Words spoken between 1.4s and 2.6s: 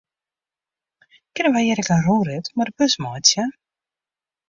wy hjir ek in rûnrit